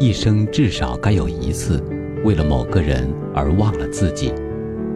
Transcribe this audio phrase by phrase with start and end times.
[0.00, 1.78] 一生至少该有一次，
[2.24, 4.32] 为了某个人而忘了自己，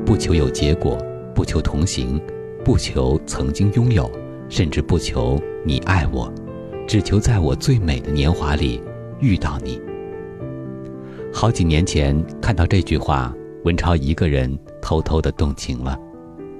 [0.03, 0.97] 不求有结果，
[1.35, 2.19] 不求同行，
[2.65, 4.11] 不求曾经拥有，
[4.49, 6.33] 甚至不求你爱我，
[6.89, 8.81] 只求在我最美的年华里
[9.21, 9.79] 遇到你。
[11.31, 13.31] 好几年前看到这句话，
[13.65, 15.99] 文超一个人偷偷的动情了，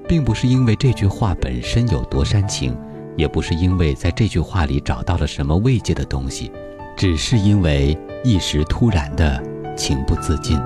[0.07, 2.77] 并不是因为这句话本身有多煽情，
[3.17, 6.51] 也不是因为在这句话里找到了什么慰藉的东西，
[6.95, 7.97] 只是因为。
[8.27, 9.39] 一时突然的
[9.77, 10.59] 情不自禁。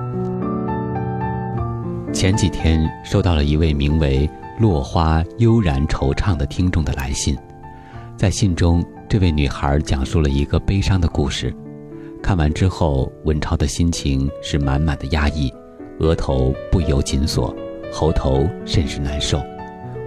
[2.10, 4.26] 前几天收到了一位名为
[4.58, 7.36] “落花悠然惆怅”的听众的来信，
[8.16, 11.54] 在信中，这位女孩讲述了一个悲伤的故事。
[12.22, 15.52] 看完之后，文超的心情是满满的压抑，
[15.98, 17.54] 额头不由紧锁，
[17.92, 19.38] 喉头甚是难受。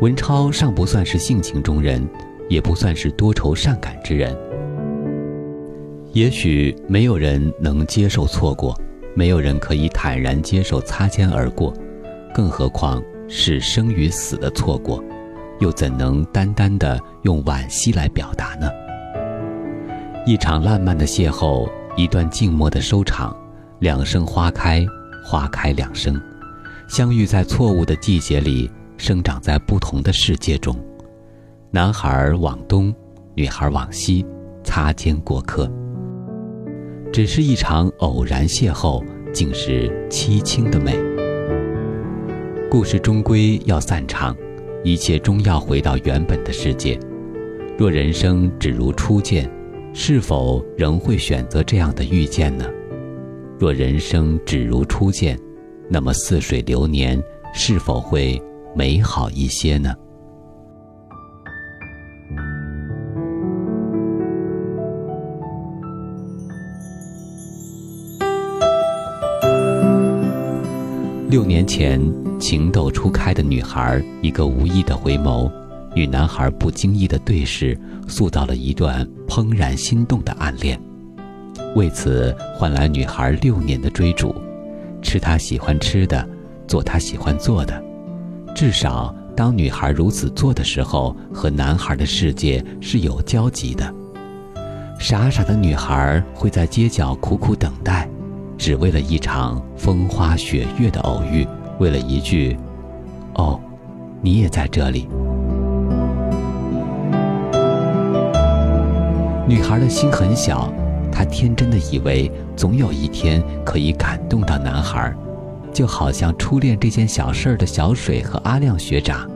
[0.01, 2.03] 文超尚不算是性情中人，
[2.49, 4.35] 也不算是多愁善感之人。
[6.13, 8.79] 也许没有人能接受错过，
[9.15, 11.73] 没有人可以坦然接受擦肩而过，
[12.31, 15.03] 更何况是生与死的错过，
[15.59, 18.69] 又怎能单单的用惋惜来表达呢？
[20.23, 23.35] 一场烂漫的邂逅，一段静默的收场，
[23.79, 24.85] 两生花开，
[25.25, 26.21] 花开两生，
[26.87, 30.75] 相遇在错误的季节里，生长在不同的世界中，
[31.71, 32.93] 男孩往东，
[33.33, 34.23] 女孩往西，
[34.63, 35.67] 擦肩过客。
[37.13, 40.97] 只是一场偶然邂逅，竟是凄清的美。
[42.71, 44.35] 故事终归要散场，
[44.83, 46.99] 一切终要回到原本的世界。
[47.77, 49.47] 若人生只如初见，
[49.93, 52.65] 是否仍会选择这样的遇见呢？
[53.59, 55.37] 若人生只如初见，
[55.87, 57.21] 那么似水流年
[57.53, 58.41] 是否会
[58.75, 59.93] 美好一些呢？
[71.43, 72.01] 六年前，
[72.39, 75.51] 情窦初开的女孩，一个无意的回眸，
[75.93, 77.77] 与男孩不经意的对视，
[78.07, 80.79] 塑造了一段怦然心动的暗恋。
[81.75, 84.33] 为此，换来女孩六年的追逐，
[85.01, 86.25] 吃她喜欢吃的，
[86.65, 87.83] 做她喜欢做的。
[88.55, 93.93] 至少，当女孩如此做的时候，和男孩的世界是有交集的。
[94.97, 98.09] 傻傻的女孩会在街角苦苦等待。
[98.63, 101.45] 只为了一场风花雪月的偶遇，
[101.79, 102.57] 为了一句
[103.35, 103.59] “哦，
[104.21, 105.01] 你也在这里”，
[109.45, 110.71] 女孩的心很小，
[111.11, 115.13] 她天真的以为总有一天可以感动到男孩，
[115.73, 119.29] 就好像初恋这件小事儿的小水和阿亮学长，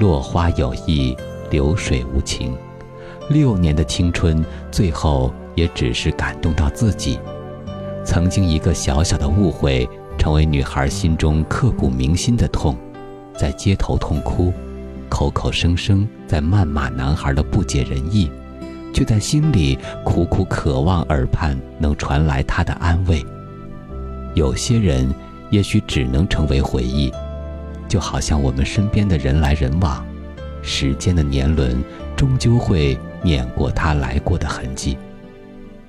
[0.00, 1.16] 落花有意，
[1.52, 2.52] 流水无情，
[3.28, 7.16] 六年的青春，最后也只是感动到自己。
[8.04, 9.88] 曾经一个小小的误会，
[10.18, 12.76] 成为女孩心中刻骨铭心的痛，
[13.36, 14.52] 在街头痛哭，
[15.08, 18.30] 口口声声在谩骂男孩的不解人意，
[18.92, 23.24] 却在心里苦苦渴望耳畔能传来他的安慰。
[24.34, 25.12] 有些人
[25.50, 27.12] 也许只能成为回忆，
[27.86, 30.04] 就好像我们身边的人来人往，
[30.62, 31.82] 时间的年轮
[32.16, 34.96] 终究会碾过他来过的痕迹，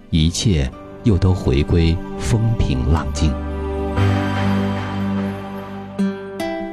[0.09, 0.69] 一切。
[1.03, 3.33] 又都回归风平浪静。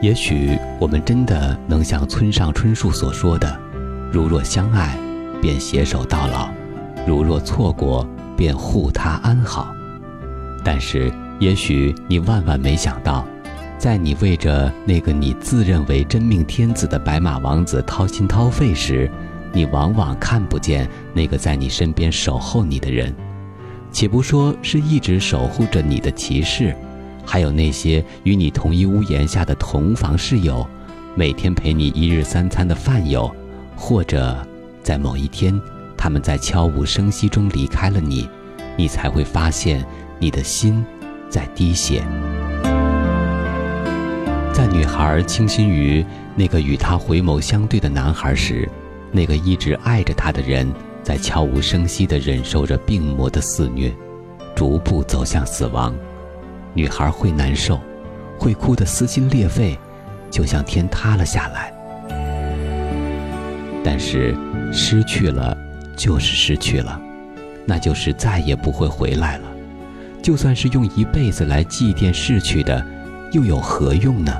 [0.00, 3.58] 也许我们真的能像村上春树所说的
[4.12, 4.96] ：“如若相爱，
[5.42, 6.48] 便携手到老；
[7.06, 9.74] 如若错过，便护他安好。”
[10.64, 13.26] 但是，也许你万万没想到，
[13.76, 19.10] 在你为着那个你自认为真命天子的白马王子掏心掏肺时，
[19.52, 23.12] 你往往看不见那个在你身边守候你的人。
[23.90, 26.74] 且不说是一直守护着你的骑士，
[27.24, 30.66] 还有那些与你同一屋檐下的同房室友，
[31.14, 33.34] 每天陪你一日三餐的饭友，
[33.74, 34.36] 或者
[34.82, 35.60] 在某一天，
[35.96, 38.28] 他们在悄无声息中离开了你，
[38.76, 39.84] 你才会发现
[40.18, 40.84] 你的心
[41.28, 42.02] 在滴血。
[44.52, 46.04] 在女孩倾心于
[46.34, 48.68] 那个与她回眸相对的男孩时，
[49.12, 50.68] 那个一直爱着她的人。
[51.08, 53.90] 在悄无声息地忍受着病魔的肆虐，
[54.54, 55.96] 逐步走向死亡。
[56.74, 57.80] 女孩会难受，
[58.38, 59.74] 会哭得撕心裂肺，
[60.30, 61.72] 就像天塌了下来。
[63.82, 64.36] 但是，
[64.70, 65.56] 失去了
[65.96, 67.00] 就是失去了，
[67.64, 69.44] 那就是再也不会回来了。
[70.20, 72.84] 就算是用一辈子来祭奠逝去的，
[73.32, 74.36] 又有何用呢？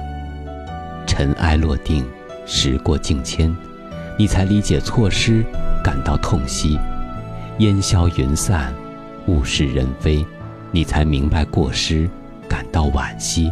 [1.07, 2.05] 尘埃落定，
[2.45, 3.57] 时过境迁，
[4.19, 5.43] 你才理解错失，
[5.89, 6.79] 感到痛惜；
[7.61, 8.75] 烟消云散，
[9.27, 10.23] 物是人非，
[10.71, 12.07] 你才明白过失，
[12.47, 13.51] 感到惋惜。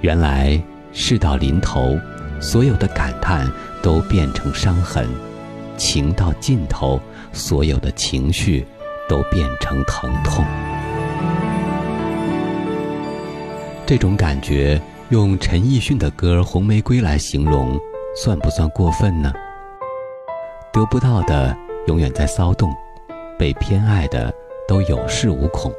[0.00, 0.58] 原来
[0.94, 1.98] 事到临头，
[2.40, 3.46] 所有的感叹
[3.82, 5.04] 都变成伤痕；
[5.76, 6.98] 情到尽头，
[7.34, 8.66] 所有的情绪
[9.06, 10.42] 都变成疼痛。
[13.84, 14.80] 这种感觉，
[15.10, 17.78] 用陈奕迅的歌《红玫瑰》来形容，
[18.16, 19.30] 算不算过分呢？
[20.72, 21.56] 得不到的
[21.88, 22.72] 永远在骚动，
[23.36, 24.32] 被偏爱的
[24.68, 25.72] 都有恃无恐。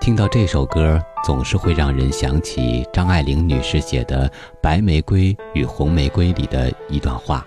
[0.00, 4.28] 听到这首歌，总是会让人想起张爱玲女士写的
[4.60, 7.46] 《白玫瑰与红玫瑰》里的一段话：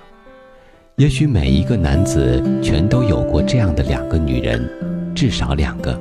[0.96, 4.70] 也许每一个男子全都有过这样的两个女人，
[5.14, 6.00] 至少两个，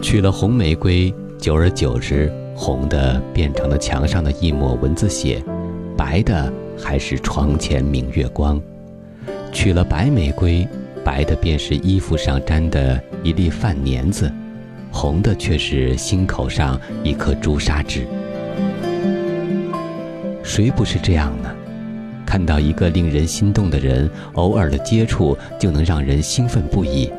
[0.00, 1.12] 娶了红玫瑰。
[1.40, 5.40] 久而久之，红的变成了墙上的一抹蚊子血，
[5.96, 8.60] 白的还是床前明月光。
[9.52, 10.66] 取了白玫瑰，
[11.04, 14.30] 白的便是衣服上沾的一粒饭粘子，
[14.90, 18.06] 红的却是心口上一颗朱砂痣。
[20.42, 21.50] 谁不是这样呢？
[22.24, 27.10] 看到一个令人心动的人，偶尔的接触就能让人兴奋不已。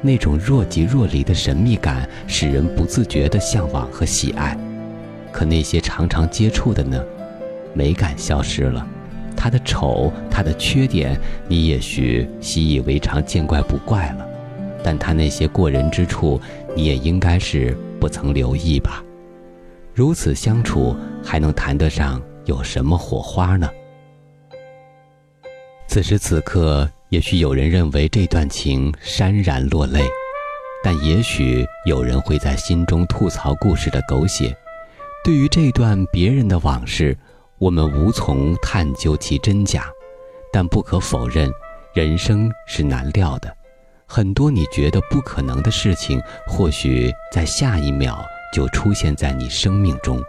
[0.00, 4.56] 那种若即若离的神秘感，使人不自觉的向往和喜爱。
[5.30, 7.02] 可那些常常接触的呢？
[7.74, 8.86] 美感消失了，
[9.38, 14.26] 他的丑，他的缺点，你也许习以为常，见怪不怪了。
[14.82, 16.40] 但他那些过人之处，
[16.74, 19.02] 你也应该是不曾留意吧？
[19.94, 23.70] 如此相处，还能谈得上有什么火花呢？
[25.86, 26.90] 此时此刻。
[27.10, 30.02] 也许有人认为这段情潸然落泪，
[30.84, 34.54] 但也许有人会在心中吐槽故事的狗血。
[35.24, 37.16] 对于这段别人的往事，
[37.58, 39.90] 我们无从探究其真假，
[40.52, 41.50] 但不可否认，
[41.92, 43.52] 人生是难料的。
[44.06, 48.24] 很多你觉得不可能的事情，或许在下一秒
[48.54, 50.22] 就出现在你生命中，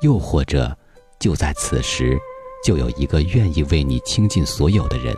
[0.00, 0.74] 又或者
[1.18, 2.18] 就在此时，
[2.64, 5.14] 就有一个愿意为你倾尽所有的人。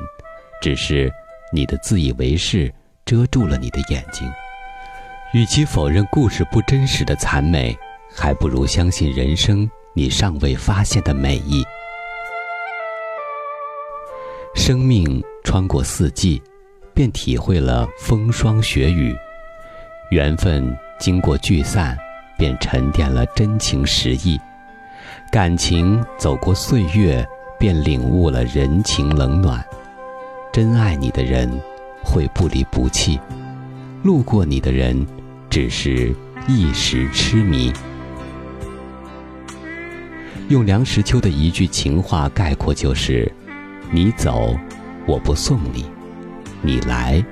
[0.61, 1.13] 只是
[1.53, 2.73] 你的自以为是
[3.05, 4.29] 遮住了你的眼睛。
[5.33, 7.77] 与其否认故事不真实的残美，
[8.13, 11.65] 还不如相信人生你尚未发现的美意。
[14.57, 16.43] 生命穿过四季，
[16.93, 19.15] 便体会了风霜雪雨；
[20.11, 21.97] 缘分经过聚散，
[22.37, 24.37] 便沉淀了真情实意；
[25.31, 27.25] 感情走过岁月，
[27.57, 29.65] 便领悟了人情冷暖。
[30.53, 31.49] 真爱你的人，
[32.03, 33.17] 会不离不弃；
[34.03, 35.07] 路过你的人，
[35.49, 36.13] 只是
[36.49, 37.73] 一时痴迷。
[40.49, 43.31] 用梁实秋的一句情话概括，就是：
[43.91, 44.55] 你走，
[45.07, 45.85] 我不送你；
[46.61, 47.25] 你来，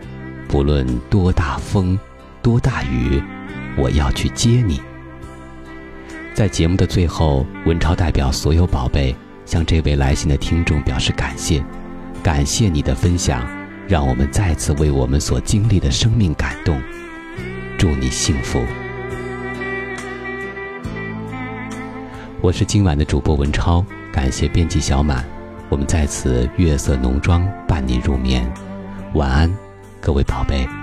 [0.49, 1.99] 不论多大风，
[2.41, 3.23] 多大雨，
[3.77, 4.81] 我要去接你。
[6.35, 9.15] 在节目的最后，文超代表所有宝贝，
[9.45, 11.63] 向这位来信的听众表示感谢。
[12.23, 13.47] 感谢你的分享，
[13.87, 16.81] 让我们再次为我们所经历的生命感动。
[17.77, 18.65] 祝你幸福。
[22.43, 25.25] 我是今晚的主播文超，感谢编辑小满，
[25.69, 28.53] 我们在此月色浓妆伴你入眠，
[29.15, 29.57] 晚安，
[30.01, 30.82] 各位宝贝。